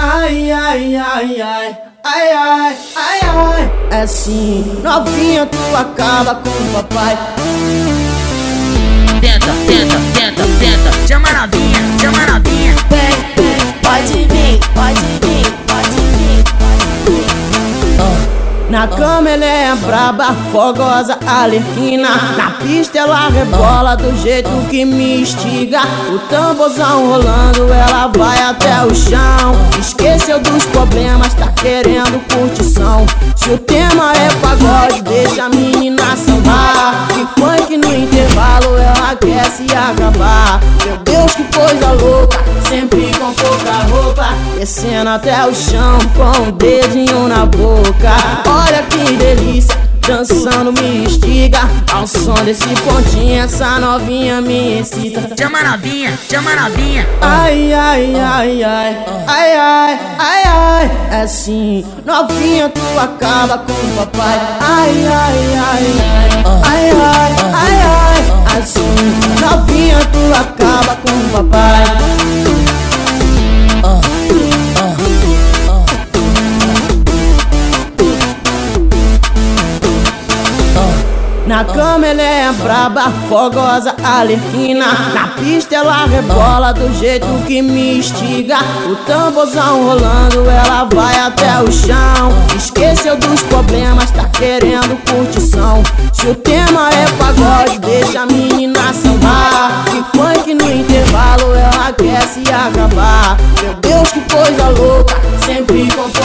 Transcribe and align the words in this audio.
Ai, 0.00 0.52
ai, 0.52 0.94
ai, 0.94 1.40
ai, 1.40 1.76
ai, 2.04 2.32
ai, 2.32 2.76
ai, 2.94 3.20
ai. 3.24 3.70
É 3.90 4.02
assim, 4.02 4.80
novinha, 4.80 5.44
tu 5.44 5.58
acaba 5.76 6.36
com 6.36 6.50
o 6.50 6.72
papai. 6.72 7.18
Tenta, 9.20 9.52
tenta, 9.66 9.96
tenta, 10.14 10.44
tenta. 10.60 11.08
Chama 11.08 11.28
novinha, 11.32 11.80
chama 12.00 12.32
novinha. 12.32 12.74
Vem, 12.88 13.10
vem, 13.34 13.72
pode 13.82 14.24
vir, 14.28 14.60
pode 14.72 15.02
vir, 15.20 15.52
pode 15.66 16.00
vir, 16.16 16.44
pode 16.44 16.86
vir. 17.10 17.48
Na 18.70 18.86
cama 18.86 19.30
ela 19.30 19.46
é 19.46 19.74
braba, 19.74 20.36
fogosa, 20.52 21.18
alerquina 21.26 22.10
Na 22.36 22.50
pista 22.50 22.98
ela 22.98 23.30
rebola 23.30 23.96
do 23.96 24.14
jeito 24.20 24.50
que 24.68 24.84
me 24.84 25.22
instiga 25.22 25.80
O 26.12 26.18
tamborzão 26.28 27.08
rolando, 27.08 27.72
ela 27.72 28.08
vai 28.08 28.42
até 28.42 28.84
o 28.84 28.94
chão 28.94 29.56
Esqueceu 30.18 30.40
dos 30.40 30.64
problemas, 30.66 31.32
tá 31.34 31.46
querendo 31.52 32.20
curtição. 32.34 33.06
Se 33.36 33.50
o 33.50 33.58
tema 33.58 34.12
é 34.14 34.28
pagode, 34.40 35.00
deixa 35.02 35.44
a 35.44 35.48
menina 35.48 36.02
sambar. 36.16 37.06
Que 37.06 37.40
funk 37.40 37.76
no 37.76 37.94
intervalo, 37.94 38.76
ela 38.76 39.14
quer 39.14 39.44
se 39.44 39.64
acabar? 39.72 40.60
Meu 40.84 40.96
Deus, 40.98 41.32
que 41.36 41.44
coisa 41.44 41.92
louca, 41.92 42.36
sempre 42.68 43.12
com 43.16 43.32
pouca 43.32 43.72
roupa. 43.92 44.34
Descendo 44.58 45.08
até 45.08 45.46
o 45.46 45.54
chão 45.54 45.98
com 46.16 46.48
o 46.48 46.52
dedinho 46.52 47.28
na 47.28 47.46
boca. 47.46 48.12
Olha 48.44 48.82
que 48.82 49.12
delícia, 49.14 49.78
dançando 50.08 50.72
me 50.72 51.04
instiga. 51.04 51.60
Ao 51.92 52.06
som 52.06 52.34
desse 52.44 52.68
pontinho, 52.82 53.42
essa 53.42 53.78
novinha 53.78 54.40
me 54.40 54.80
excita. 54.80 55.28
Chama 55.38 55.62
novinha, 55.62 56.18
chama 56.30 56.56
novinha. 56.56 57.06
Ai, 57.20 57.72
ai, 57.74 58.14
ai, 58.14 58.64
ai, 58.64 59.04
ai, 59.26 59.56
ai, 59.56 60.00
ai, 60.18 60.42
ai. 60.46 60.90
É 61.10 61.22
assim, 61.22 61.84
novinha 62.06 62.70
tu 62.70 62.98
acaba 62.98 63.58
com 63.58 63.72
o 63.72 63.96
papai. 63.96 64.40
Ai, 64.60 65.06
ai, 65.06 65.56
ai, 65.56 65.86
ai, 66.04 66.62
ai, 66.64 66.90
ai, 66.90 67.34
ai, 67.52 67.76
ai. 67.82 68.58
Assim, 68.58 68.94
novinha 69.40 69.98
tu 70.10 70.34
acaba 70.34 70.96
com 70.96 71.10
o 71.10 71.44
papai 71.44 71.97
Na 81.48 81.64
cama 81.64 82.06
ela 82.06 82.20
é 82.20 82.52
braba, 82.52 83.10
fogosa, 83.26 83.96
alerquina 84.04 84.84
Na 85.14 85.28
pista 85.28 85.76
ela 85.76 86.04
rebola 86.04 86.74
do 86.74 86.92
jeito 86.98 87.26
que 87.46 87.62
me 87.62 88.00
instiga. 88.00 88.58
O 88.86 88.94
tamborzão 89.06 89.82
rolando, 89.82 90.44
ela 90.50 90.84
vai 90.84 91.18
até 91.18 91.58
o 91.62 91.72
chão. 91.72 92.28
Esqueceu 92.54 93.16
dos 93.16 93.40
problemas, 93.44 94.10
tá 94.10 94.24
querendo 94.26 94.94
curtição. 95.10 95.82
Se 96.12 96.26
o 96.26 96.34
tema 96.34 96.90
é 96.90 97.06
pagode, 97.16 97.78
deixa 97.78 98.20
a 98.20 98.26
menina 98.26 98.92
sambar. 98.92 99.84
Que 99.86 100.18
funk 100.18 100.52
no 100.52 100.70
intervalo, 100.70 101.54
ela 101.54 101.92
quer 101.94 102.28
se 102.28 102.42
acabar 102.52 102.97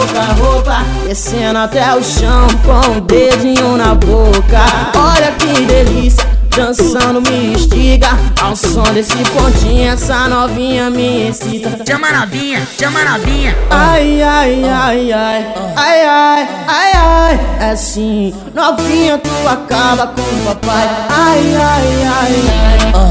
pouca 0.00 0.22
roupa 0.40 0.84
Descendo 1.06 1.58
até 1.58 1.94
o 1.94 2.02
chão 2.02 2.46
com 2.64 2.98
o 2.98 3.00
dedinho 3.00 3.76
na 3.76 3.94
boca. 3.94 4.60
Olha 4.96 5.32
que 5.32 5.66
delícia, 5.66 6.24
dançando 6.56 7.20
me 7.20 7.52
instiga. 7.52 8.08
Ao 8.40 8.54
som 8.54 8.84
desse 8.94 9.16
pontinho, 9.16 9.90
essa 9.90 10.28
novinha 10.28 10.88
me 10.88 11.28
excita. 11.28 11.84
Chama 11.84 12.12
novinha, 12.12 12.66
chama 12.78 13.04
novinha. 13.04 13.56
Ai, 13.70 14.22
ai, 14.22 14.62
ai, 14.64 15.12
ai, 15.12 15.52
ai, 15.76 16.04
ai, 16.06 16.48
ai, 16.68 16.92
ai. 16.94 17.40
É 17.60 17.70
assim, 17.72 18.32
novinha 18.54 19.18
tu 19.18 19.48
acaba 19.48 20.06
com 20.06 20.22
o 20.22 20.44
papai. 20.44 20.88
Ai, 21.08 21.56
ai, 21.56 22.06
ai, 22.06 22.92
ai, 22.94 23.09